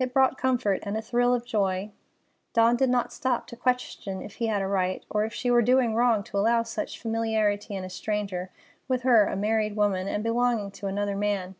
It 0.00 0.12
brought 0.12 0.36
comfort 0.38 0.80
and 0.82 0.96
a 0.96 1.00
thrill 1.00 1.32
of 1.32 1.46
joy. 1.46 1.92
Dawn 2.52 2.74
did 2.74 2.90
not 2.90 3.12
stop 3.12 3.46
to 3.46 3.56
question 3.56 4.20
if 4.20 4.34
he 4.42 4.48
had 4.48 4.60
a 4.60 4.66
right, 4.66 5.04
or 5.08 5.24
if 5.24 5.32
she 5.32 5.52
were 5.52 5.62
doing 5.62 5.94
wrong 5.94 6.24
to 6.24 6.36
allow 6.36 6.64
such 6.64 6.98
familiarity 7.00 7.76
in 7.76 7.84
a 7.84 7.88
stranger, 7.88 8.50
with 8.88 9.02
her, 9.02 9.26
a 9.26 9.36
married 9.36 9.76
woman, 9.76 10.08
and 10.08 10.24
belonging 10.24 10.72
to 10.72 10.88
another 10.88 11.14
man. 11.16 11.54